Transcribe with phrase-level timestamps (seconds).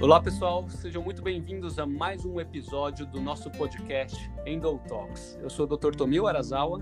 [0.00, 5.38] Olá pessoal, sejam muito bem-vindos a mais um episódio do nosso podcast Endo Talks.
[5.40, 5.94] Eu sou o Dr.
[5.94, 6.80] Tomil Arazawa.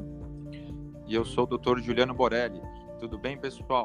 [1.07, 1.79] E eu sou o Dr.
[1.81, 2.61] Juliano Borelli.
[2.99, 3.85] Tudo bem, pessoal?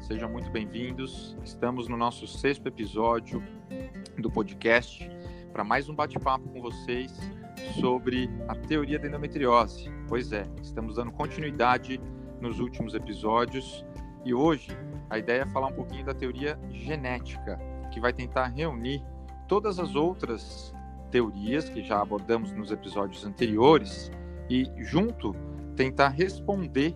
[0.00, 1.36] Sejam muito bem-vindos.
[1.44, 3.42] Estamos no nosso sexto episódio
[4.18, 5.08] do podcast
[5.52, 7.12] para mais um bate-papo com vocês
[7.80, 9.90] sobre a teoria da endometriose.
[10.08, 12.00] Pois é, estamos dando continuidade
[12.40, 13.84] nos últimos episódios
[14.24, 14.68] e hoje
[15.10, 17.58] a ideia é falar um pouquinho da teoria genética,
[17.98, 19.02] que vai tentar reunir
[19.48, 20.72] todas as outras
[21.10, 24.10] teorias que já abordamos nos episódios anteriores
[24.48, 25.34] e junto
[25.74, 26.94] tentar responder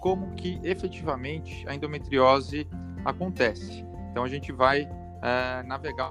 [0.00, 2.68] como que efetivamente a endometriose
[3.04, 3.84] acontece.
[4.10, 4.88] Então a gente vai
[5.22, 6.10] é, navegar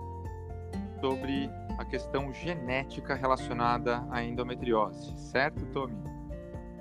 [0.99, 5.95] sobre a questão genética relacionada à endometriose, certo, Tommy?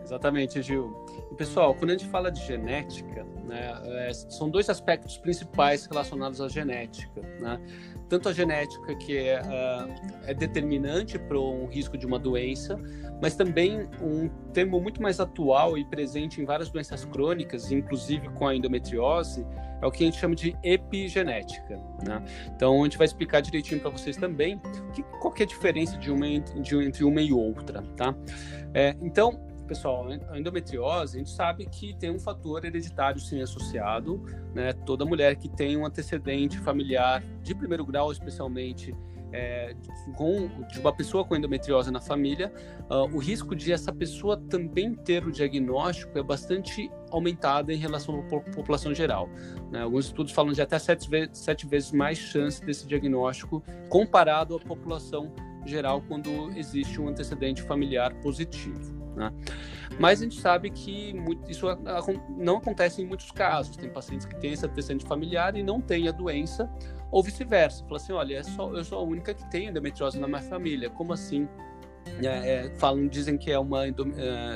[0.02, 1.01] Exatamente, Gil.
[1.30, 6.40] E, pessoal, quando a gente fala de genética, né, é, são dois aspectos principais relacionados
[6.40, 7.20] à genética.
[7.40, 7.60] Né?
[8.08, 12.78] Tanto a genética, que é, uh, é determinante para um risco de uma doença,
[13.22, 18.46] mas também um termo muito mais atual e presente em várias doenças crônicas, inclusive com
[18.46, 19.46] a endometriose,
[19.80, 21.80] é o que a gente chama de epigenética.
[22.06, 22.22] Né?
[22.54, 24.60] Então, a gente vai explicar direitinho para vocês também
[24.92, 27.82] que, qual que é a diferença de uma, de, entre uma e outra.
[27.96, 28.14] Tá?
[28.74, 29.40] É, então,
[29.72, 34.22] pessoal, a endometriose, a gente sabe que tem um fator hereditário sim associado,
[34.54, 34.74] né?
[34.74, 38.94] Toda mulher que tem um antecedente familiar de primeiro grau, especialmente
[39.32, 39.74] é,
[40.14, 42.52] com, de uma pessoa com endometriose na família,
[42.90, 48.20] uh, o risco de essa pessoa também ter o diagnóstico é bastante aumentado em relação
[48.20, 49.30] à população geral.
[49.70, 49.80] Né?
[49.80, 54.60] Alguns estudos falam de até sete, ve sete vezes mais chance desse diagnóstico comparado à
[54.60, 55.32] população
[55.64, 59.01] geral quando existe um antecedente familiar positivo.
[59.30, 59.32] Né?
[59.98, 61.66] Mas a gente sabe que muito, isso
[62.36, 63.76] não acontece em muitos casos.
[63.76, 66.70] Tem pacientes que têm esse antecedente familiar e não têm a doença,
[67.10, 67.84] ou vice-versa.
[67.84, 70.88] Fala assim, olha, é só, eu sou a única que tem endometriose na minha família.
[70.90, 71.48] Como assim?
[72.22, 73.92] É, é, falam, dizem que é uma é,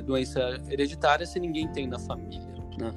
[0.02, 2.40] doença hereditária se ninguém tem na família.
[2.78, 2.94] Né?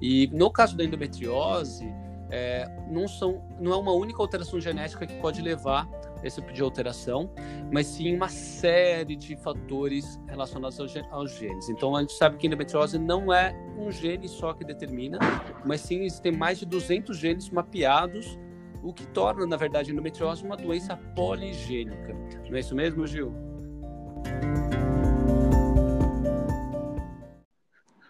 [0.00, 1.92] E no caso da endometriose,
[2.30, 5.88] é, não, são, não é uma única alteração genética que pode levar
[6.22, 7.30] esse tipo de alteração,
[7.72, 11.68] mas sim uma série de fatores relacionados aos, aos genes.
[11.68, 15.18] Então a gente sabe que a endometriose não é um gene só que determina,
[15.64, 18.38] mas sim existem mais de 200 genes mapeados,
[18.82, 22.14] o que torna, na verdade, a endometriose uma doença poligênica.
[22.48, 23.32] Não é isso mesmo, Gil?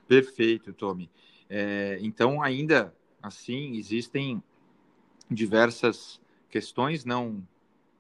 [0.07, 1.11] Perfeito, Tommy.
[1.51, 4.43] É, então, ainda assim, existem
[5.31, 7.47] diversas questões não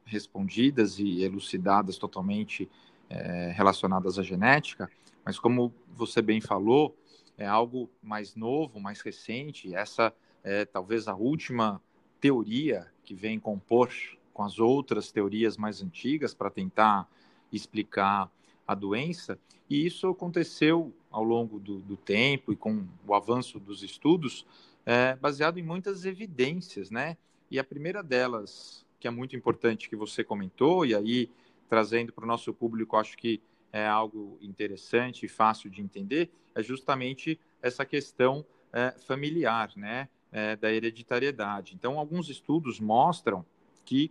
[0.08, 2.68] respondidas e elucidadas totalmente
[3.08, 4.90] é, relacionadas à genética,
[5.24, 6.96] mas como você bem falou,
[7.36, 9.74] é algo mais novo, mais recente.
[9.74, 11.80] Essa é talvez a última
[12.20, 13.90] teoria que vem compor
[14.32, 17.08] com as outras teorias mais antigas para tentar
[17.52, 18.30] explicar
[18.66, 19.38] a doença.
[19.68, 24.46] E isso aconteceu ao longo do, do tempo e com o avanço dos estudos,
[24.84, 27.16] é, baseado em muitas evidências, né?
[27.50, 31.30] E a primeira delas que é muito importante que você comentou, e aí
[31.68, 33.40] trazendo para o nosso público, acho que
[33.72, 40.56] é algo interessante e fácil de entender, é justamente essa questão é, familiar, né, é,
[40.56, 41.74] da hereditariedade.
[41.74, 43.44] Então, alguns estudos mostram
[43.84, 44.10] que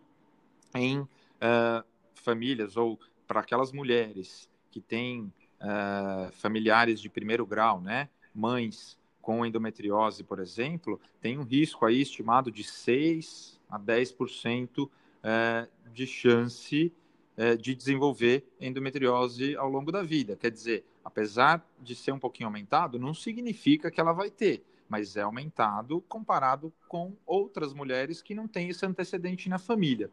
[0.75, 1.07] em
[1.41, 1.83] é,
[2.15, 9.45] famílias ou para aquelas mulheres que têm é, familiares de primeiro grau, né, mães com
[9.45, 14.89] endometriose, por exemplo, tem um risco aí estimado de 6 a 10%
[15.23, 16.91] é, de chance
[17.35, 20.35] é, de desenvolver endometriose ao longo da vida.
[20.35, 25.15] Quer dizer, apesar de ser um pouquinho aumentado, não significa que ela vai ter, mas
[25.15, 30.09] é aumentado comparado com outras mulheres que não têm esse antecedente na família.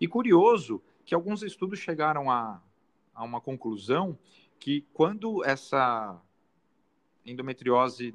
[0.00, 2.62] E curioso que alguns estudos chegaram a,
[3.14, 4.16] a uma conclusão
[4.58, 6.20] que quando essa
[7.24, 8.14] endometriose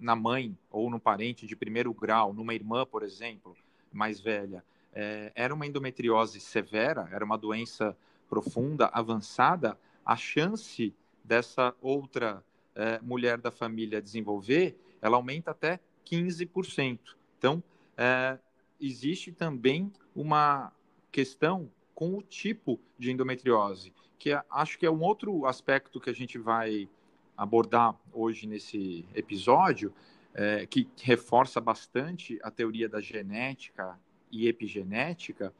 [0.00, 3.54] na mãe ou no parente de primeiro grau, numa irmã, por exemplo,
[3.92, 7.96] mais velha, é, era uma endometriose severa, era uma doença
[8.28, 10.94] profunda, avançada, a chance
[11.24, 12.44] dessa outra
[12.74, 16.98] é, mulher da família desenvolver, ela aumenta até 15%.
[17.38, 17.62] Então,
[17.96, 18.38] é,
[18.80, 20.72] existe também uma
[21.12, 26.10] questão com o tipo de endometriose, que é, acho que é um outro aspecto que
[26.10, 26.88] a gente vai
[27.36, 29.92] abordar hoje nesse episódio,
[30.34, 33.98] é, que reforça bastante a teoria da genética
[34.30, 35.52] e epigenética,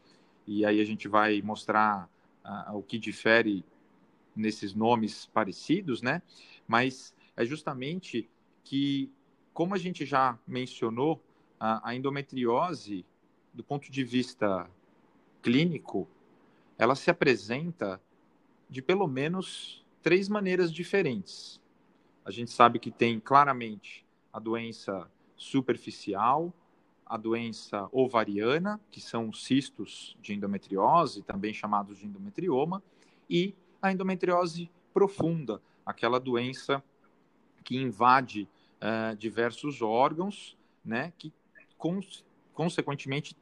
[0.47, 2.09] e aí a gente vai mostrar
[2.73, 3.65] o que difere
[4.35, 6.23] nesses nomes parecidos, né?
[6.67, 8.29] Mas é justamente
[8.65, 9.13] que,
[9.53, 11.23] como a gente já mencionou,
[11.59, 13.05] a endometriose
[13.53, 14.69] do ponto de vista
[15.43, 16.09] clínico,
[16.79, 18.01] ela se apresenta
[18.69, 21.61] de pelo menos três maneiras diferentes.
[22.25, 26.53] A gente sabe que tem claramente a doença superficial,
[27.05, 32.83] a doença ovariana, que são cistos de endometriose, também chamados de endometrioma,
[33.29, 36.83] e a endometriose profunda, aquela doença
[37.65, 38.49] que invade
[38.81, 41.33] uh, diversos órgãos, né, que
[41.77, 43.37] cons consequentemente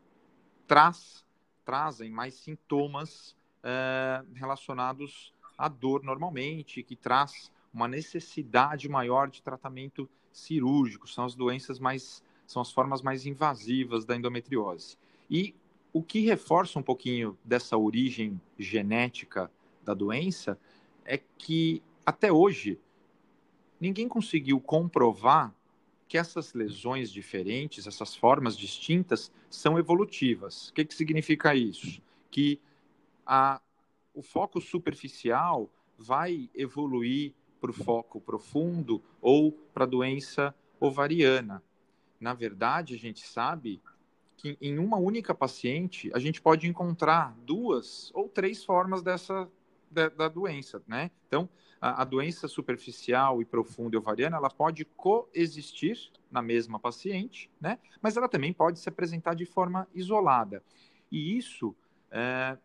[0.67, 1.25] traz,
[1.65, 10.09] trazem mais sintomas uh, relacionados à dor normalmente, que traz uma necessidade maior de tratamento
[10.39, 14.97] cirúrgico, são as doenças mais são as formas mais invasivas da endometriose.
[15.31, 15.55] E
[15.93, 19.51] o que reforça um pouquinho dessa origem genética
[19.85, 20.59] da doença
[21.05, 22.79] é que, até hoje,
[23.79, 25.55] ninguém conseguiu comprovar
[26.09, 30.69] que essas lesões diferentes, essas formas distintas, são evolutivas.
[30.69, 32.01] O que, que significa isso?
[32.31, 32.59] Que
[33.27, 33.61] a,
[34.15, 41.63] o foco superficial vai evoluir para o foco profundo ou para a doença ovariana
[42.21, 43.81] na verdade, a gente sabe
[44.37, 49.49] que em uma única paciente a gente pode encontrar duas ou três formas dessa
[49.91, 51.11] da, da doença, né?
[51.27, 51.49] Então,
[51.81, 57.79] a, a, doença superficial e profunda ovariana, ela pode coexistir na mesma paciente, né?
[58.03, 60.63] Mas ela também pode se apresentar de forma isolada.
[61.11, 61.75] E isso
[62.11, 62.59] é,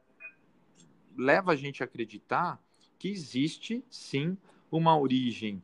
[1.17, 2.61] leva a gente a acreditar
[2.99, 4.37] que existe, sim,
[4.77, 5.61] uma origem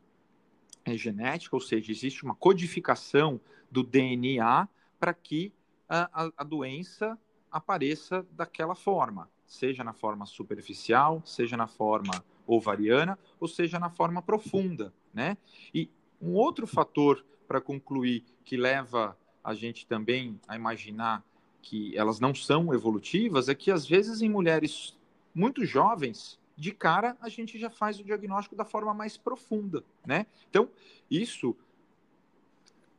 [0.84, 3.40] é, genética, ou seja, existe uma codificação
[3.70, 4.68] do DNA
[4.98, 5.52] para que
[5.88, 7.18] a, a, a doença
[7.50, 14.22] apareça daquela forma, seja na forma superficial, seja na forma ovariana, ou seja na forma
[14.22, 15.36] profunda, né?
[15.74, 15.90] E
[16.22, 21.24] um outro fator para concluir que leva a gente também a imaginar
[21.62, 24.96] que elas não são evolutivas é que às vezes em mulheres
[25.34, 30.26] muito jovens, de cara a gente já faz o diagnóstico da forma mais profunda, né?
[30.50, 30.68] Então,
[31.10, 31.56] isso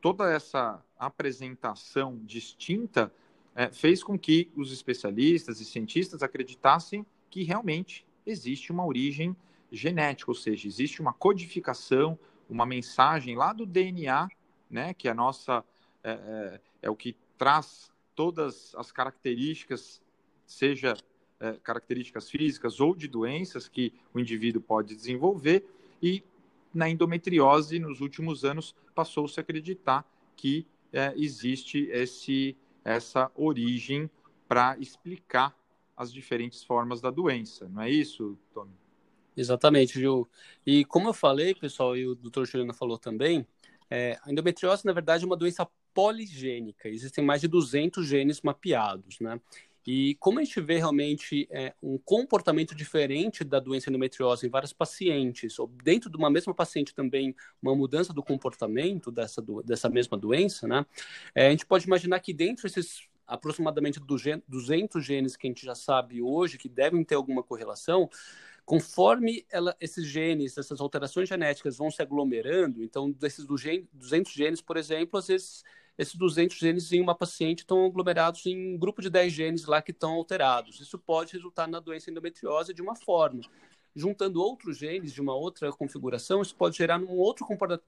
[0.01, 3.13] toda essa apresentação distinta
[3.53, 9.35] é, fez com que os especialistas e cientistas acreditassem que realmente existe uma origem
[9.71, 12.17] genética, ou seja, existe uma codificação,
[12.49, 14.27] uma mensagem lá do DNA,
[14.71, 15.63] né, que é a nossa
[16.03, 20.01] é, é, é o que traz todas as características,
[20.47, 20.95] seja
[21.41, 25.65] é, características físicas ou de doenças que o indivíduo pode desenvolver,
[26.01, 26.23] e
[26.73, 30.05] na endometriose, nos últimos anos, passou-se a acreditar
[30.37, 32.55] que é, existe esse,
[32.85, 34.09] essa origem
[34.47, 35.55] para explicar
[35.97, 37.67] as diferentes formas da doença.
[37.67, 38.71] Não é isso, Tony?
[39.35, 40.27] Exatamente, Gil.
[40.65, 43.45] E como eu falei, pessoal, e o doutor Juliano falou também,
[43.89, 46.87] é, a endometriose, na verdade, é uma doença poligênica.
[46.89, 49.39] Existem mais de 200 genes mapeados, né?
[49.85, 54.73] E como a gente vê realmente é, um comportamento diferente da doença endometriose em vários
[54.73, 59.89] pacientes, ou dentro de uma mesma paciente também uma mudança do comportamento dessa, do, dessa
[59.89, 60.85] mesma doença, né?
[61.33, 63.99] É, a gente pode imaginar que dentro desses aproximadamente
[64.47, 68.09] 200 genes que a gente já sabe hoje, que devem ter alguma correlação,
[68.65, 74.75] conforme ela, esses genes, essas alterações genéticas vão se aglomerando, então desses 200 genes, por
[74.75, 75.63] exemplo, às vezes
[75.97, 79.81] esses 200 genes em uma paciente estão aglomerados em um grupo de 10 genes lá
[79.81, 80.79] que estão alterados.
[80.79, 83.41] Isso pode resultar na doença endometriose de uma forma.
[83.93, 87.45] Juntando outros genes de uma outra configuração, isso pode gerar um outro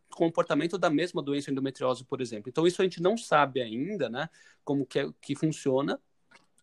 [0.10, 2.50] comportamento da mesma doença endometriose, por exemplo.
[2.50, 4.30] Então, isso a gente não sabe ainda, né,
[4.66, 6.00] como que, é, que funciona,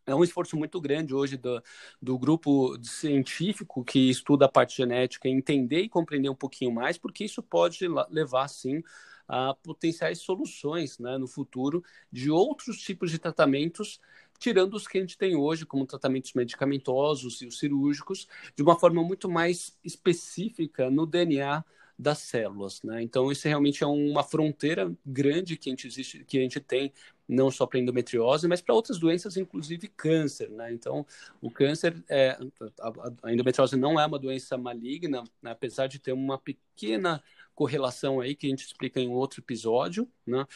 [0.06, 1.62] é um esforço muito grande hoje do,
[2.00, 7.24] do grupo científico que estuda a parte genética entender e compreender um pouquinho mais, porque
[7.24, 8.82] isso pode levar, sim,
[9.30, 14.00] a potenciais soluções né, no futuro de outros tipos de tratamentos,
[14.40, 18.76] tirando os que a gente tem hoje, como tratamentos medicamentosos e os cirúrgicos, de uma
[18.76, 21.64] forma muito mais específica no DNA
[21.96, 23.02] das células, né?
[23.02, 26.92] Então isso realmente é uma fronteira grande que a gente existe, que a gente tem
[27.28, 30.72] não só para endometriose, mas para outras doenças, inclusive câncer, né?
[30.72, 31.06] Então
[31.40, 32.38] o câncer, é,
[33.22, 35.50] a endometriose não é uma doença maligna, né?
[35.50, 37.22] apesar de ter uma pequena
[37.60, 40.46] correlação aí que a gente explica em outro episódio, né?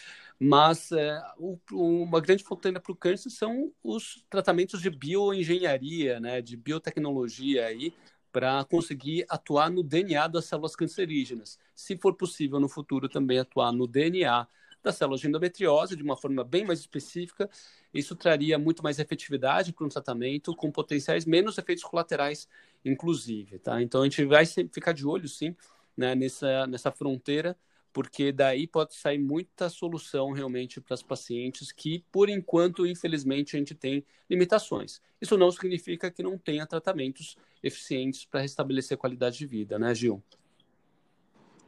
[0.41, 6.41] Mas é, o, uma grande fronteira para o câncer são os tratamentos de bioengenharia, né?
[6.41, 7.93] De biotecnologia aí
[8.33, 11.59] para conseguir atuar no DNA das células cancerígenas.
[11.75, 14.49] Se for possível no futuro também atuar no DNA
[14.83, 17.51] das células de endometriose de uma forma bem mais específica,
[17.93, 22.49] isso traria muito mais efetividade para um tratamento com potenciais menos efeitos colaterais,
[22.83, 23.83] inclusive, tá?
[23.83, 25.55] Então a gente vai ficar de olho, sim,
[25.97, 27.57] né, nessa, nessa fronteira
[27.95, 33.59] porque daí pode sair muita solução realmente para as pacientes que, por enquanto, infelizmente, a
[33.61, 35.01] gente tem limitações.
[35.23, 39.95] Isso não significa que não tenha tratamentos eficientes para restabelecer a qualidade de vida, né,
[39.95, 40.21] Gil?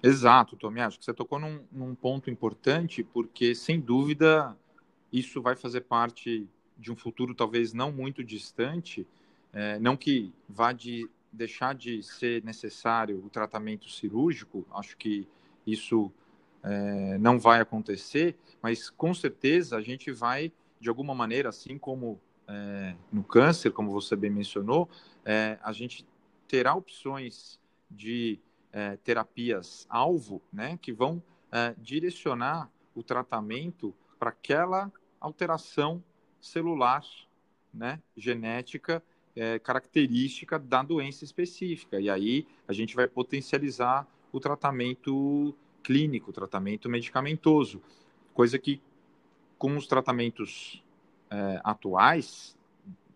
[0.02, 0.80] Exato, Tommy.
[0.80, 4.56] Acho que você tocou num, num ponto importante, porque, sem dúvida,
[5.12, 9.06] isso vai fazer parte de um futuro talvez não muito distante,
[9.52, 15.28] é, não que vá de deixar de ser necessário o tratamento cirúrgico, acho que
[15.66, 16.10] isso
[16.62, 22.20] é, não vai acontecer, mas com certeza a gente vai, de alguma maneira, assim como
[22.48, 24.88] é, no câncer, como você bem mencionou,
[25.24, 26.06] é, a gente
[26.48, 28.40] terá opções de
[28.72, 36.02] é, terapias-alvo, né, que vão é, direcionar o tratamento para aquela alteração
[36.40, 37.04] celular,
[37.72, 39.02] né, genética,
[39.36, 42.00] é, característica da doença específica.
[42.00, 47.80] E aí a gente vai potencializar o tratamento clínico, o tratamento medicamentoso,
[48.34, 48.80] coisa que
[49.58, 50.82] com os tratamentos
[51.30, 52.56] é, atuais,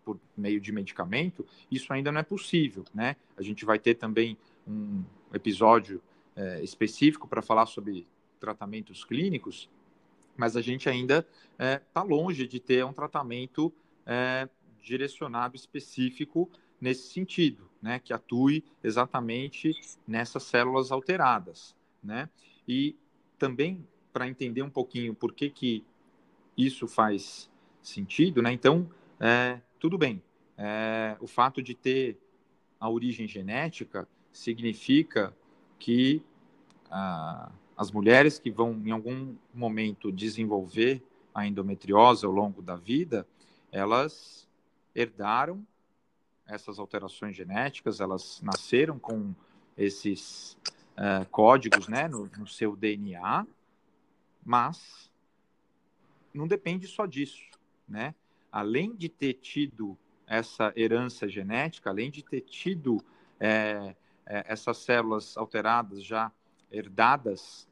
[0.03, 3.15] por meio de medicamento, isso ainda não é possível, né?
[3.37, 4.37] A gente vai ter também
[4.67, 6.01] um episódio
[6.35, 8.07] é, específico para falar sobre
[8.39, 9.69] tratamentos clínicos,
[10.35, 11.19] mas a gente ainda
[11.51, 13.71] está é, tá longe de ter um tratamento
[14.05, 14.49] é,
[14.81, 19.71] direcionado específico nesse sentido, né, que atue exatamente
[20.07, 22.29] nessas células alteradas, né?
[22.67, 22.95] E
[23.37, 25.85] também para entender um pouquinho por que que
[26.57, 27.49] isso faz
[27.81, 28.51] sentido, né?
[28.51, 30.21] Então, é, tudo bem,
[30.57, 32.19] é, o fato de ter
[32.79, 35.35] a origem genética significa
[35.77, 36.23] que
[36.89, 41.01] ah, as mulheres que vão, em algum momento, desenvolver
[41.33, 43.25] a endometriose ao longo da vida,
[43.71, 44.47] elas
[44.95, 45.65] herdaram
[46.47, 49.33] essas alterações genéticas, elas nasceram com
[49.77, 50.57] esses
[50.97, 53.45] uh, códigos né, no, no seu DNA,
[54.43, 55.09] mas
[56.33, 57.49] não depende só disso,
[57.87, 58.15] né?
[58.51, 63.03] Além de ter tido essa herança genética, além de ter tido
[63.39, 63.95] é,
[64.25, 66.31] é, essas células alteradas já
[66.71, 67.67] herdadas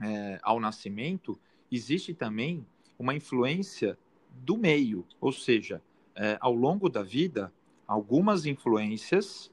[0.00, 1.38] é, ao nascimento,
[1.70, 2.66] existe também
[2.98, 3.98] uma influência
[4.30, 5.82] do meio, ou seja,
[6.14, 7.52] é, ao longo da vida,
[7.86, 9.50] algumas influências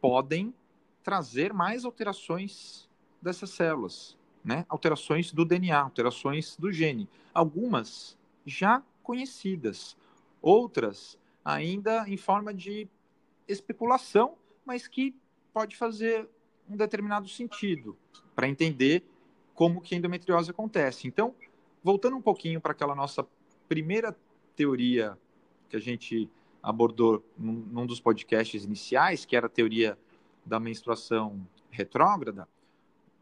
[0.00, 0.54] podem
[1.02, 2.88] trazer mais alterações
[3.20, 4.64] dessas células, né?
[4.68, 7.08] alterações do DNA, alterações do gene.
[7.34, 9.96] Algumas já conhecidas,
[10.40, 12.88] outras ainda em forma de
[13.48, 15.14] especulação, mas que
[15.52, 16.28] pode fazer
[16.68, 17.96] um determinado sentido
[18.34, 19.04] para entender
[19.54, 21.08] como que a endometriose acontece.
[21.08, 21.34] Então,
[21.82, 23.26] voltando um pouquinho para aquela nossa
[23.68, 24.16] primeira
[24.54, 25.18] teoria
[25.70, 26.28] que a gente
[26.62, 29.96] abordou num, num, dos podcasts iniciais, que era a teoria
[30.44, 32.46] da menstruação retrógrada,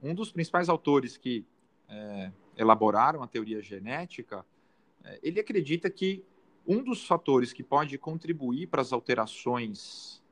[0.03, 1.45] um dos principais autores que
[1.89, 4.45] é, elaboraram a teoria genética,
[5.05, 6.25] é, ele acredita que
[6.67, 10.23] um dos fatores que pode contribuir para as alterações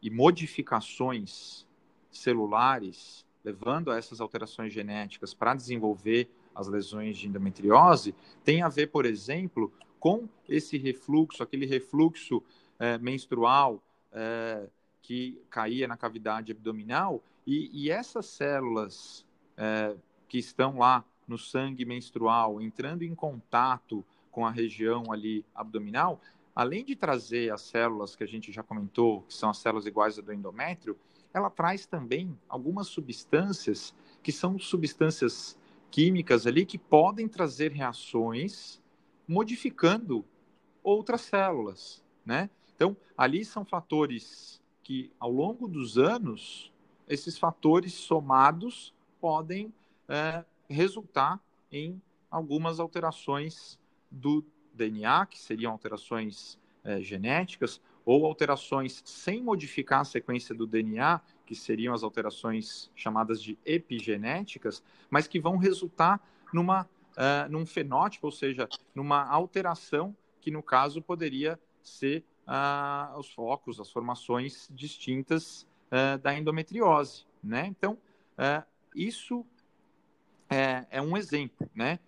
[0.00, 1.66] e modificações
[2.10, 8.88] celulares levando a essas alterações genéticas para desenvolver as lesões de endometriose, tem a ver,
[8.88, 12.42] por exemplo, com esse refluxo, aquele refluxo
[12.78, 14.68] é, menstrual é,
[15.02, 19.24] que caía na cavidade abdominal, e, e essas células
[19.56, 19.94] é,
[20.28, 26.20] que estão lá no sangue menstrual, entrando em contato com a região ali abdominal,
[26.54, 30.16] além de trazer as células que a gente já comentou, que são as células iguais
[30.16, 30.96] do endométrio,
[31.32, 35.58] ela traz também algumas substâncias que são substâncias
[35.90, 38.80] químicas ali que podem trazer reações
[39.26, 40.24] modificando
[40.82, 42.50] outras células, né?
[42.74, 46.72] Então, ali são fatores que, ao longo dos anos,
[47.08, 49.72] esses fatores somados podem
[50.08, 51.40] é, resultar
[51.72, 53.78] em algumas alterações
[54.10, 61.20] do DNA, que seriam alterações é, genéticas, ou alterações sem modificar a sequência do DNA,
[61.44, 66.20] que seriam as alterações chamadas de epigenéticas, mas que vão resultar
[66.52, 73.30] numa, uh, num fenótipo, ou seja, numa alteração que, no caso, poderia ser uh, os
[73.32, 77.24] focos, as formações distintas uh, da endometriose.
[77.42, 77.66] Né?
[77.66, 77.96] Então,
[78.94, 79.46] isso
[80.50, 81.98] é, é, um exemplo né?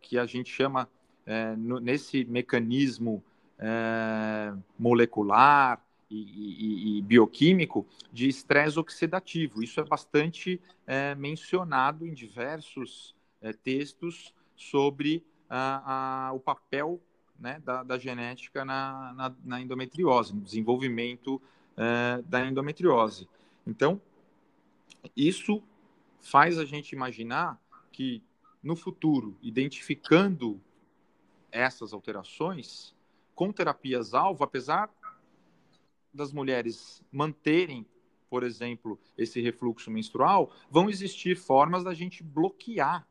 [0.00, 0.88] que a gente chama,
[1.56, 3.22] no, nesse mecanismo
[4.78, 9.62] molecular e, e, e, bioquímico de estresse oxidativo.
[9.62, 17.00] Isso é bastante é, mencionado em diversos é, textos sobre a, a, o papel
[17.38, 21.42] né, da, da, genética na, na, na, endometriose, no desenvolvimento
[21.76, 23.28] é, da endometriose.
[23.66, 24.00] Então,
[25.16, 25.62] isso
[26.20, 28.22] faz a gente imaginar que
[28.62, 30.60] no futuro, identificando
[31.50, 32.94] essas alterações,
[33.34, 34.88] com terapias-alvo, apesar
[36.14, 37.84] das mulheres manterem,
[38.30, 43.06] por exemplo, esse refluxo menstrual, vão existir formas da gente bloquear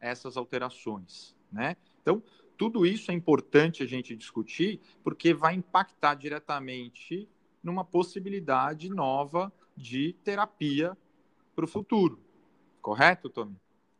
[0.00, 1.76] essas alterações, né?
[2.02, 2.22] Então,
[2.56, 7.28] tudo isso é importante a gente discutir, porque vai impactar diretamente
[7.62, 10.96] numa possibilidade nova de terapia
[11.54, 12.20] para o futuro.
[12.82, 13.56] Correto, Tommy?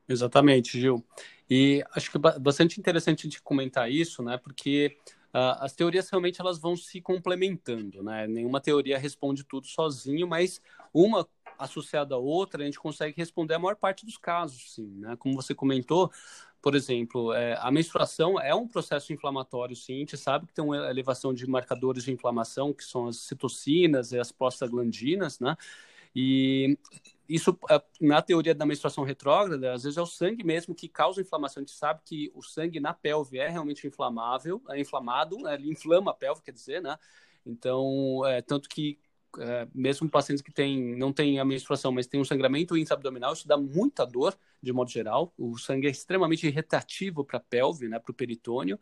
[0.09, 1.05] Exatamente, Gil.
[1.49, 4.39] E acho que é bastante interessante de comentar isso, né?
[4.39, 4.97] Porque
[5.35, 8.27] uh, as teorias realmente elas vão se complementando, né?
[8.27, 10.61] Nenhuma teoria responde tudo sozinho, mas
[10.93, 11.29] uma
[11.59, 15.17] associada à outra, a gente consegue responder a maior parte dos casos, sim, né?
[15.17, 16.11] Como você comentou,
[16.61, 20.65] por exemplo, é, a menstruação é um processo inflamatório, sim, a gente sabe que tem
[20.65, 25.57] uma elevação de marcadores de inflamação, que são as citocinas e as prostaglandinas, né?
[26.15, 26.79] E
[27.29, 31.21] isso, é, na teoria da menstruação retrógrada, às vezes é o sangue mesmo que causa
[31.21, 31.61] inflamação.
[31.61, 35.55] A gente sabe que o sangue na pelve é realmente inflamável, é inflamado, né?
[35.55, 36.99] ele inflama a pelve, quer dizer, né?
[37.45, 38.99] Então, é, tanto que
[39.39, 43.47] é, mesmo pacientes que tem, não têm a menstruação, mas têm um sangramento intraabdominal, isso
[43.47, 45.33] dá muita dor, de modo geral.
[45.39, 48.79] O sangue é extremamente irritativo para a pelve, né, para o peritônio.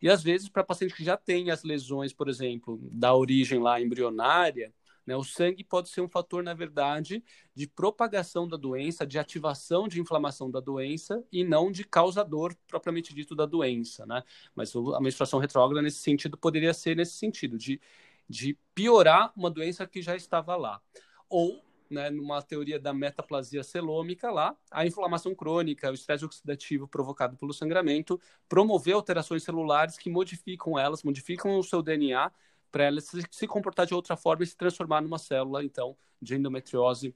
[0.00, 3.80] E às vezes, para pacientes que já têm as lesões, por exemplo, da origem lá
[3.80, 4.72] embrionária,
[5.08, 5.16] né?
[5.16, 7.24] O sangue pode ser um fator, na verdade,
[7.54, 13.14] de propagação da doença, de ativação de inflamação da doença e não de causador propriamente
[13.14, 14.04] dito da doença.
[14.04, 14.22] Né?
[14.54, 17.80] Mas a menstruação retrógrada, nesse sentido, poderia ser nesse sentido, de,
[18.28, 20.80] de piorar uma doença que já estava lá.
[21.28, 27.36] Ou né, numa teoria da metaplasia celômica lá, a inflamação crônica, o estresse oxidativo provocado
[27.36, 32.30] pelo sangramento, promover alterações celulares que modificam elas, modificam o seu DNA
[32.70, 37.14] para ela se, comportar de outra forma e se transformar numa célula, então, de endometriose,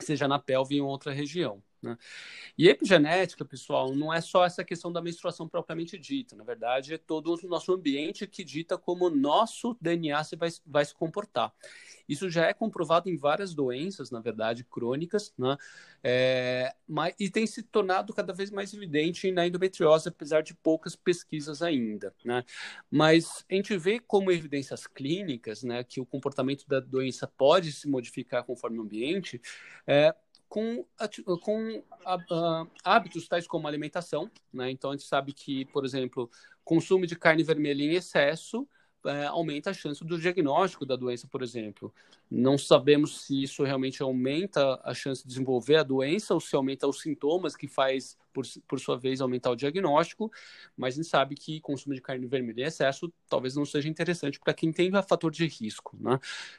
[0.00, 1.62] seja na pelve ou em outra região.
[1.84, 1.98] Né?
[2.56, 6.34] E epigenética, pessoal, não é só essa questão da menstruação propriamente dita.
[6.34, 10.48] Na verdade, é todo o nosso ambiente que dita como o nosso DNA se vai,
[10.66, 11.52] vai se comportar.
[12.08, 15.56] Isso já é comprovado em várias doenças, na verdade, crônicas, né?
[16.02, 20.94] É, mas, e tem se tornado cada vez mais evidente na endometriose, apesar de poucas
[20.94, 22.14] pesquisas ainda.
[22.24, 22.44] Né?
[22.90, 27.88] Mas a gente vê como evidências clínicas né, que o comportamento da doença pode se
[27.88, 29.40] modificar conforme o ambiente,
[29.86, 30.14] é,
[30.54, 30.86] com,
[31.42, 34.70] com a, a, hábitos tais como alimentação, né?
[34.70, 36.30] Então a gente sabe que, por exemplo,
[36.64, 38.64] consumo de carne vermelha em excesso
[39.06, 41.92] é, aumenta a chance do diagnóstico da doença, por exemplo.
[42.30, 46.86] Não sabemos se isso realmente aumenta a chance de desenvolver a doença ou se aumenta
[46.86, 50.32] os sintomas, que faz, por, por sua vez, aumentar o diagnóstico,
[50.76, 54.40] mas a gente sabe que consumo de carne vermelha em excesso talvez não seja interessante
[54.40, 56.18] para quem tem fator de risco né,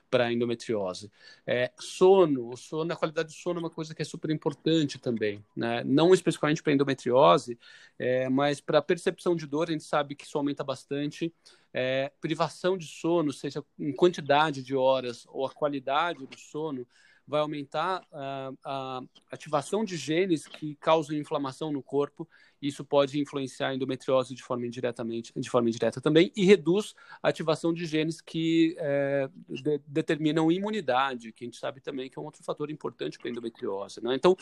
[0.09, 1.11] para endometriose.
[1.45, 5.43] É, sono, sono, a qualidade do sono é uma coisa que é super importante também,
[5.55, 5.83] né?
[5.83, 7.57] não especificamente para endometriose,
[7.97, 11.33] é, mas para percepção de dor, a gente sabe que isso aumenta bastante
[11.77, 16.87] é, privação de sono, seja em quantidade de horas ou a qualidade do sono,
[17.27, 22.25] vai aumentar a, a ativação de genes que causam inflamação no corpo.
[22.61, 27.27] Isso pode influenciar a endometriose de forma indiretamente, de forma indireta também, e reduz a
[27.27, 32.21] ativação de genes que é, de, determinam imunidade, que a gente sabe também que é
[32.21, 34.01] um outro fator importante para a endometriose.
[34.01, 34.15] Né?
[34.15, 34.37] Então,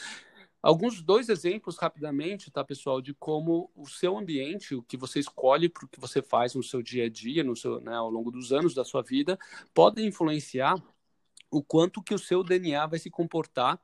[0.63, 5.67] Alguns dois exemplos rapidamente, tá, pessoal, de como o seu ambiente, o que você escolhe
[5.67, 8.31] para o que você faz no seu dia a dia, no seu, né, ao longo
[8.31, 9.37] dos anos da sua vida,
[9.73, 10.81] podem influenciar
[11.51, 13.77] o quanto que o seu DNA vai se comportar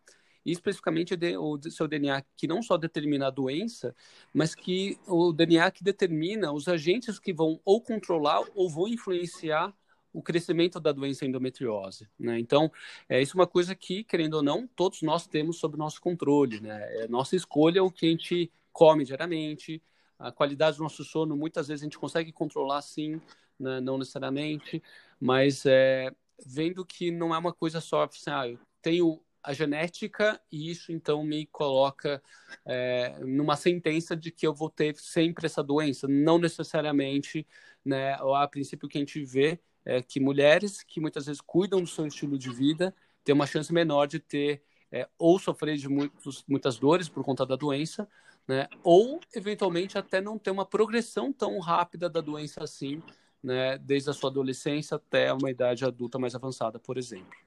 [0.46, 3.94] e especificamente o seu DNA que não só determina a doença,
[4.34, 9.76] mas que o DNA que determina os agentes que vão ou controlar ou vão influenciar
[10.14, 12.08] o crescimento da doença endometriose.
[12.18, 12.40] Né?
[12.40, 12.72] Então,
[13.08, 16.60] é isso é uma coisa que, querendo ou não, todos nós temos sob nosso controle.
[16.60, 17.04] Né?
[17.04, 19.82] É nossa escolha o que a gente come diariamente,
[20.18, 23.22] a qualidade do nosso sono, muitas vezes a gente consegue controlar sim,
[23.60, 23.80] né?
[23.82, 24.82] não necessariamente,
[25.20, 26.12] mas é,
[26.46, 30.92] vendo que não é uma coisa só, assim, ah, eu tenho a genética e isso
[30.92, 32.22] então me coloca
[32.66, 37.48] é, numa sentença de que eu vou ter sempre essa doença, não necessariamente,
[37.84, 38.14] né?
[38.16, 42.06] A princípio que a gente vê é, que mulheres que muitas vezes cuidam do seu
[42.06, 46.78] estilo de vida têm uma chance menor de ter é, ou sofrer de muitos, muitas
[46.78, 48.08] dores por conta da doença,
[48.48, 48.68] né?
[48.84, 53.02] Ou eventualmente até não ter uma progressão tão rápida da doença assim,
[53.42, 53.80] né?
[53.80, 57.38] Desde a sua adolescência até uma idade adulta mais avançada, por exemplo.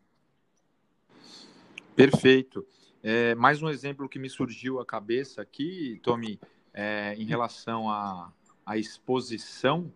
[1.94, 2.66] Perfeito.
[3.04, 6.40] É, mais um exemplo que me surgiu à cabeça aqui, Tommy,
[6.74, 8.32] é, em relação à,
[8.66, 9.92] à exposição,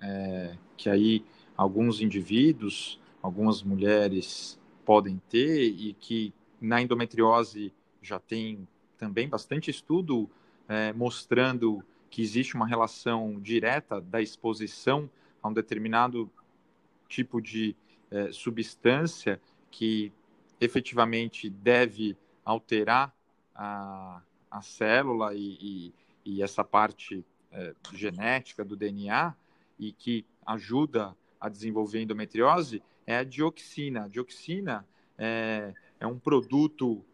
[0.00, 1.24] é, que aí
[1.56, 8.66] alguns indivíduos, algumas mulheres podem ter e que na endometriose já tem
[8.98, 10.28] também bastante estudo
[10.68, 15.10] é, mostrando que existe uma relação direta da exposição
[15.42, 16.30] a um determinado
[17.08, 17.76] tipo de
[18.10, 19.40] é, substância
[19.70, 20.12] que
[20.60, 23.14] efetivamente deve alterar
[23.54, 29.34] a, a célula e, e, e essa parte é, genética do DNA
[29.78, 34.04] e que ajuda a desenvolver endometriose é a dioxina.
[34.04, 34.86] A dioxina
[35.18, 37.04] é, é um produto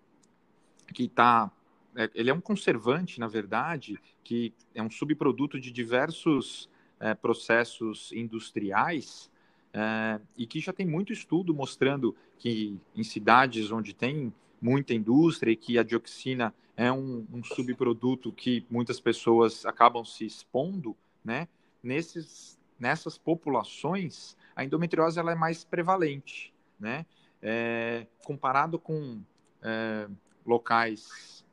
[0.94, 1.50] que está
[1.96, 8.12] é, ele é um conservante, na verdade, que é um subproduto de diversos é, processos
[8.12, 9.28] industriais
[9.72, 15.50] é, e que já tem muito estudo mostrando que em cidades onde tem muita indústria
[15.50, 21.48] e que a dioxina é um, um subproduto que muitas pessoas acabam se expondo, né?
[21.82, 27.04] Nesses, nessas populações, a endometriose ela é mais prevalente, né?
[27.42, 29.22] É, comparado com
[29.62, 30.08] é,
[30.44, 31.44] locais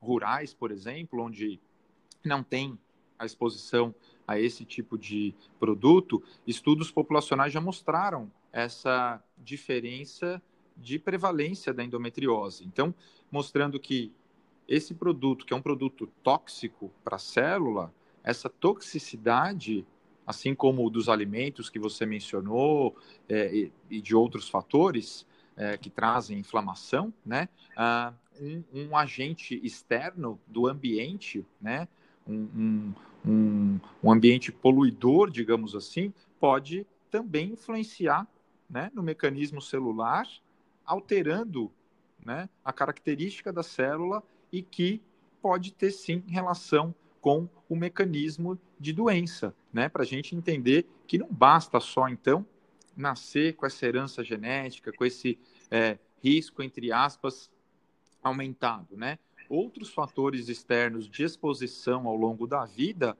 [0.00, 1.60] rurais, por exemplo, onde
[2.24, 2.78] não tem
[3.18, 3.94] a exposição
[4.26, 10.40] a esse tipo de produto, estudos populacionais já mostraram essa diferença
[10.76, 12.64] de prevalência da endometriose.
[12.64, 12.94] Então,
[13.30, 14.12] mostrando que
[14.68, 19.86] esse produto, que é um produto tóxico para a célula, essa toxicidade,
[20.28, 22.94] assim como dos alimentos que você mencionou
[23.26, 27.48] é, e, e, de outros fatores é, que trazem inflamação, né?
[27.74, 31.88] Ah, um, um, agente externo do ambiente, né?
[32.26, 32.92] um,
[33.24, 38.28] um, um ambiente poluidor, digamos assim, pode também influenciar
[38.68, 40.28] né, no mecanismo celular,
[40.84, 41.72] alterando
[42.22, 45.00] né, a característica da célula e que
[45.40, 49.88] pode ter sim relação com o mecanismo de doença, né?
[49.88, 52.46] Para a gente entender que não basta só então
[52.96, 55.38] nascer com essa herança genética, com esse
[55.70, 57.50] é, risco entre aspas
[58.22, 59.18] aumentado, né?
[59.48, 63.16] outros fatores externos de exposição ao longo da vida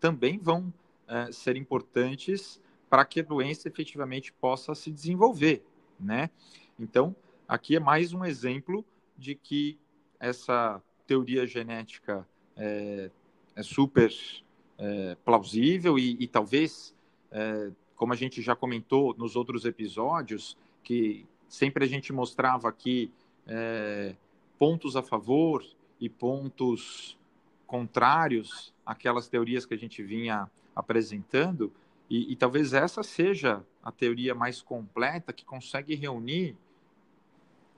[0.00, 0.72] também vão
[1.06, 5.62] é, ser importantes para que a doença efetivamente possa se desenvolver,
[6.00, 6.30] né?
[6.78, 7.14] Então,
[7.46, 8.84] aqui é mais um exemplo
[9.16, 9.78] de que
[10.18, 13.10] essa teoria genética é,
[13.54, 14.10] é super
[14.78, 16.94] é, plausível e, e talvez,
[17.30, 23.10] é, como a gente já comentou nos outros episódios, que sempre a gente mostrava aqui
[23.46, 24.14] é,
[24.58, 25.64] pontos a favor
[26.00, 27.18] e pontos
[27.66, 31.72] contrários àquelas teorias que a gente vinha apresentando,
[32.08, 36.56] e, e, talvez essa seja a teoria mais completa que consegue reunir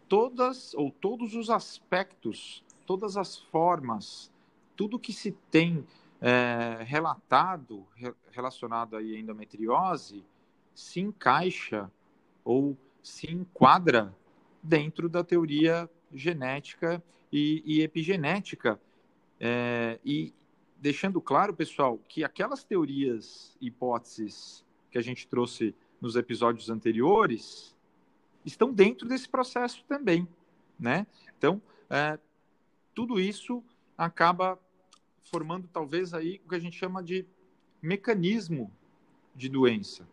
[0.09, 4.31] todas ou todos os aspectos, todas as formas,
[4.77, 5.85] tudo que se tem
[6.21, 7.87] é, relatado
[8.31, 10.25] relacionado à endometriose
[10.75, 11.91] se encaixa
[12.45, 14.15] ou se enquadra
[14.63, 17.03] dentro da teoria genética
[17.33, 18.81] e, e epigenética.
[19.39, 20.35] É, e
[20.77, 27.75] deixando claro, pessoal, que aquelas teorias hipóteses que a gente trouxe nos episódios anteriores
[28.45, 30.27] estão dentro desse processo também,
[30.79, 31.07] né?
[31.37, 32.19] Então, é,
[32.95, 33.63] tudo isso
[33.97, 34.59] acaba
[35.31, 37.25] formando talvez aí o que a gente chama de
[37.81, 38.71] mecanismo
[39.35, 40.07] de doença.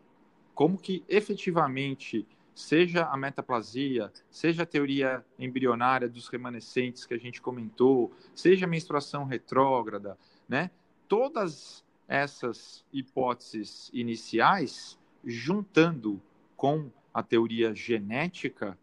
[0.53, 7.41] Como que efetivamente seja a metaplasia, seja a teoria embrionária dos remanescentes que a gente
[7.41, 10.71] comentou, seja a menstruação retrógrada, né?
[11.08, 16.21] Todas essas hipóteses iniciais, juntando
[16.56, 18.77] com a teoria genética,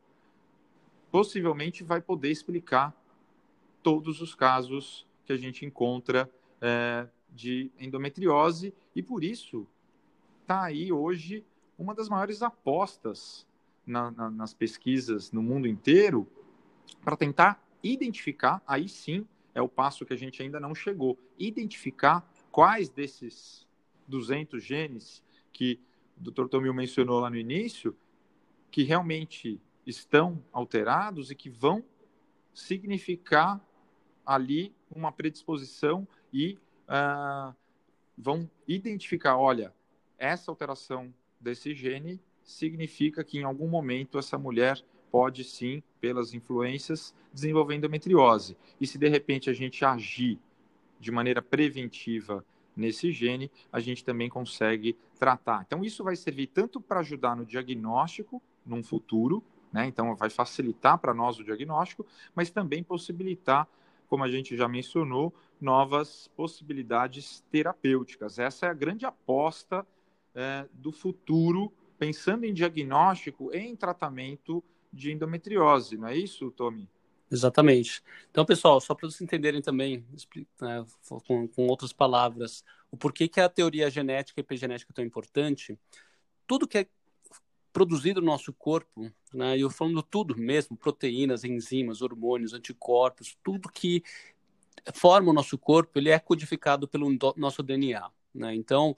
[1.11, 2.95] possivelmente vai poder explicar
[3.83, 9.67] todos os casos que a gente encontra é, de endometriose e por isso
[10.43, 11.45] está aí hoje
[11.79, 13.47] uma das maiores apostas
[13.87, 16.29] na, na, nas pesquisas no mundo inteiro
[17.03, 22.29] para tentar identificar, aí sim é o passo que a gente ainda não chegou, identificar
[22.51, 23.67] quais desses
[24.09, 25.79] 200 genes que
[26.17, 26.49] o Dr.
[26.49, 27.97] Tomil mencionou lá no início,
[28.71, 31.85] que realmente estão alterados e que vão
[32.53, 33.61] significar
[34.25, 36.59] ali uma predisposição e
[36.89, 37.55] uh,
[38.17, 39.73] vão identificar, olha,
[40.19, 47.15] essa alteração desse gene significa que em algum momento essa mulher pode sim, pelas influências,
[47.33, 48.57] desenvolver endometriose.
[48.81, 50.41] E se de repente a gente agir
[50.99, 52.45] de maneira preventiva
[52.77, 55.63] nesse gene, a gente também consegue tratar.
[55.67, 59.87] Então, isso vai servir tanto para ajudar no diagnóstico num futuro, né?
[59.87, 63.69] então vai facilitar para nós o diagnóstico, mas também possibilitar,
[64.15, 68.39] como a gente já mencionou, novas possibilidades terapêuticas.
[68.39, 69.85] Essa é a grande aposta
[70.33, 76.89] é, do futuro pensando em diagnóstico e em tratamento de endometriose, não é isso, Tommy?
[77.29, 78.05] Exatamente.
[78.31, 80.07] Então, pessoal, só para vocês entenderem também,
[80.61, 80.87] né,
[81.27, 85.77] com, com, outras palavras, o porquê que a teoria genética e epigenética é tão importante,
[86.47, 86.87] tudo que é
[87.75, 94.03] produzido no nosso corpo, né, eu falando tudo mesmo, proteínas, enzimas, hormônios, anticorpos, tudo que
[94.95, 98.09] forma o nosso corpo, ele é codificado pelo nosso DNA.
[98.33, 98.55] Né?
[98.55, 98.97] Então,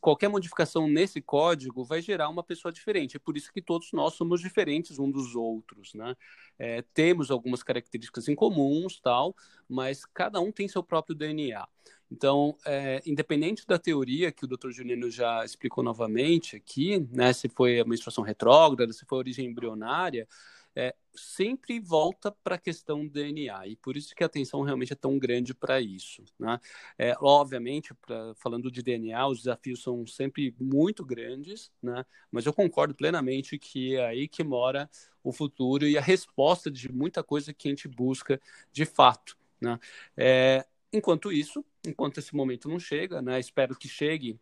[0.00, 3.16] qualquer modificação nesse código vai gerar uma pessoa diferente.
[3.16, 5.94] É por isso que todos nós somos diferentes um dos outros.
[5.94, 6.16] Né?
[6.58, 9.34] É, temos algumas características em comuns, tal,
[9.68, 11.66] mas cada um tem seu próprio DNA.
[12.10, 14.70] Então, é, independente da teoria que o Dr.
[14.70, 19.46] Juliano já explicou novamente aqui, né, se foi a menstruação retrógrada, se foi a origem
[19.46, 20.26] embrionária,
[20.74, 24.92] é, sempre volta para a questão do DNA, e por isso que a atenção realmente
[24.92, 26.22] é tão grande para isso.
[26.38, 26.60] Né?
[26.96, 32.06] É, obviamente, pra, falando de DNA, os desafios são sempre muito grandes, né?
[32.30, 34.88] mas eu concordo plenamente que é aí que mora
[35.22, 38.40] o futuro e a resposta de muita coisa que a gente busca
[38.72, 39.36] de fato.
[39.60, 39.80] Né?
[40.16, 43.38] É, enquanto isso, enquanto esse momento não chega, né?
[43.38, 44.40] espero que chegue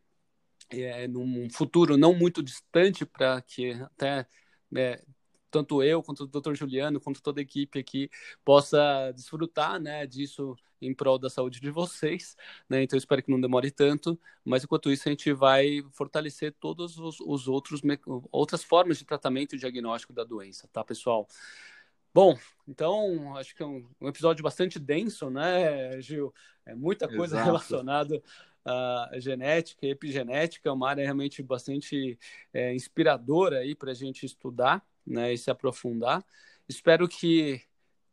[0.71, 4.27] é, num futuro não muito distante para que até
[4.75, 5.03] é,
[5.51, 6.55] tanto eu quanto o Dr.
[6.55, 8.11] Juliano, quanto toda a equipe aqui
[8.45, 12.37] possa desfrutar, né, disso em prol da saúde de vocês,
[12.69, 12.83] né?
[12.83, 17.19] Então espero que não demore tanto, mas enquanto isso a gente vai fortalecer todos os,
[17.21, 17.81] os outros
[18.31, 21.27] outras formas de tratamento e diagnóstico da doença, tá, pessoal?
[22.17, 22.35] Bom,
[22.67, 26.33] então acho que é um, um episódio bastante denso, né, Gil?
[26.65, 27.45] É muita coisa Exato.
[27.45, 28.23] relacionada
[28.65, 32.19] a genética e epigenética, uma área realmente bastante
[32.55, 36.25] é, inspiradora aí para a gente estudar né, e se aprofundar.
[36.67, 37.61] Espero que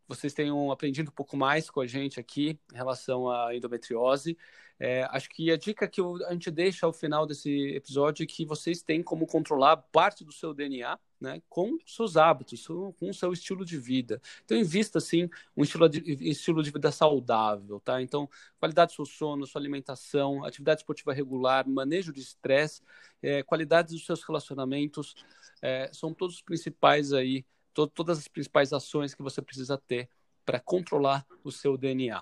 [0.06, 4.38] vocês tenham aprendido um pouco mais com a gente aqui em relação à endometriose.
[4.78, 8.46] É, acho que a dica que a gente deixa ao final desse episódio é que
[8.46, 12.68] vocês têm como controlar parte do seu DNA né, com seus hábitos,
[13.00, 14.22] com seu estilo de vida.
[14.44, 18.02] Então, invista, sim, um estilo de, estilo de vida saudável, tá?
[18.02, 22.82] Então, qualidade do seu sono, sua alimentação, atividade esportiva regular, manejo de estresse,
[23.22, 25.16] é, qualidade dos seus relacionamentos,
[25.62, 30.10] é, são todos os principais aí, to todas as principais ações que você precisa ter
[30.46, 32.22] para controlar o seu DNA.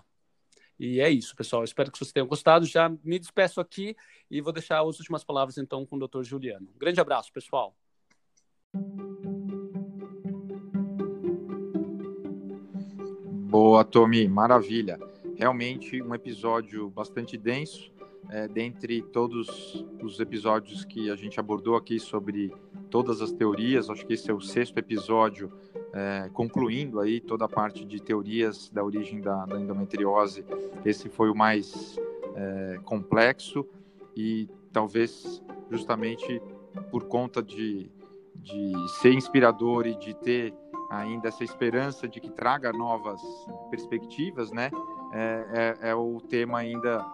[0.78, 1.64] E é isso, pessoal.
[1.64, 2.66] Espero que vocês tenham gostado.
[2.68, 3.96] Já me despeço aqui
[4.30, 6.22] e vou deixar as últimas palavras então com o Dr.
[6.22, 6.72] Juliano.
[6.78, 7.76] Grande abraço, pessoal.
[13.52, 14.98] Boa, Tommy, maravilha.
[15.36, 17.92] Realmente um episódio bastante denso.
[18.30, 22.50] É, dentre todos os episódios que a gente abordou aqui sobre
[22.90, 25.52] todas as teorias, acho que esse é o sexto episódio,
[25.92, 30.46] é, concluindo aí toda a parte de teorias da origem da, da endometriose.
[30.86, 32.00] Esse foi o mais
[32.34, 33.68] é, complexo
[34.16, 36.42] e talvez justamente
[36.90, 37.92] por conta de
[38.42, 40.54] de ser inspirador e de ter
[40.90, 43.22] ainda essa esperança de que traga novas
[43.70, 44.70] perspectivas, né?
[45.14, 47.06] É, é, é o tema ainda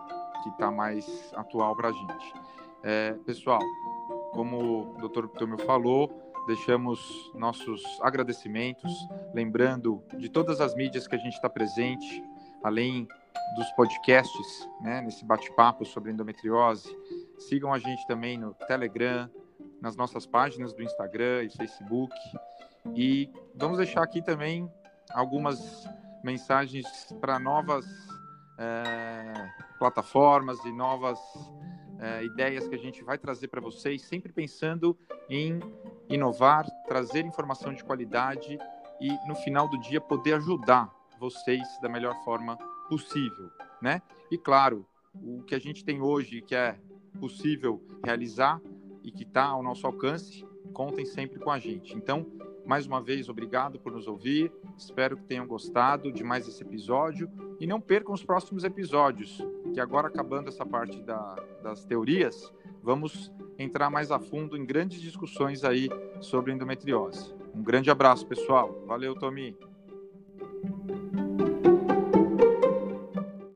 [0.43, 2.33] que está mais atual para a gente.
[2.83, 3.61] É, pessoal,
[4.31, 5.27] como o Dr.
[5.27, 6.09] Tomil falou,
[6.47, 6.99] deixamos
[7.35, 8.91] nossos agradecimentos,
[9.33, 12.23] lembrando de todas as mídias que a gente está presente,
[12.63, 13.07] além
[13.55, 16.95] dos podcasts, né, nesse bate-papo sobre endometriose.
[17.37, 19.29] Sigam a gente também no Telegram,
[19.81, 22.13] nas nossas páginas do Instagram e Facebook.
[22.95, 24.71] E vamos deixar aqui também
[25.11, 25.87] algumas
[26.23, 26.85] mensagens
[27.19, 27.85] para novas
[28.57, 31.19] é, plataformas e novas
[31.99, 34.97] é, ideias que a gente vai trazer para vocês, sempre pensando
[35.29, 35.59] em
[36.09, 38.57] inovar, trazer informação de qualidade
[38.99, 43.49] e no final do dia poder ajudar vocês da melhor forma possível,
[43.81, 44.01] né?
[44.31, 46.79] E claro, o que a gente tem hoje que é
[47.19, 48.61] possível realizar
[49.07, 51.95] e que está ao nosso alcance, contem sempre com a gente.
[51.95, 52.25] Então,
[52.65, 54.51] mais uma vez, obrigado por nos ouvir.
[54.77, 59.41] Espero que tenham gostado de mais esse episódio e não percam os próximos episódios,
[59.73, 62.51] que agora acabando essa parte da, das teorias,
[62.83, 65.87] vamos entrar mais a fundo em grandes discussões aí
[66.19, 67.33] sobre endometriose.
[67.55, 68.83] Um grande abraço, pessoal.
[68.85, 69.55] Valeu, Tomi.